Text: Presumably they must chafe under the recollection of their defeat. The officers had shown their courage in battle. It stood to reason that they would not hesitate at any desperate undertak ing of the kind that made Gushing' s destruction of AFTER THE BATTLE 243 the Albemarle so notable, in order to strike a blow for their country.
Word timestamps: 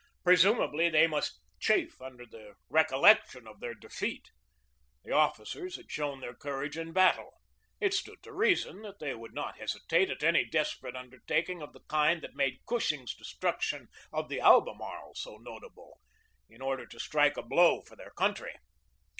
Presumably 0.23 0.89
they 0.89 1.05
must 1.05 1.39
chafe 1.59 2.01
under 2.01 2.25
the 2.25 2.55
recollection 2.69 3.45
of 3.45 3.59
their 3.59 3.75
defeat. 3.75 4.31
The 5.03 5.11
officers 5.11 5.75
had 5.75 5.91
shown 5.91 6.21
their 6.21 6.33
courage 6.33 6.75
in 6.75 6.91
battle. 6.91 7.33
It 7.79 7.93
stood 7.93 8.17
to 8.23 8.33
reason 8.33 8.81
that 8.81 8.97
they 8.97 9.13
would 9.13 9.35
not 9.35 9.59
hesitate 9.59 10.09
at 10.09 10.23
any 10.23 10.43
desperate 10.43 10.95
undertak 10.95 11.49
ing 11.49 11.61
of 11.61 11.73
the 11.73 11.81
kind 11.87 12.23
that 12.23 12.33
made 12.33 12.65
Gushing' 12.65 13.03
s 13.03 13.13
destruction 13.13 13.89
of 14.11 14.25
AFTER 14.25 14.29
THE 14.29 14.39
BATTLE 14.39 14.39
243 14.39 14.39
the 14.39 14.47
Albemarle 14.47 15.13
so 15.13 15.37
notable, 15.37 15.99
in 16.49 16.63
order 16.63 16.87
to 16.87 16.99
strike 16.99 17.37
a 17.37 17.43
blow 17.43 17.81
for 17.81 17.95
their 17.95 18.09
country. 18.09 18.55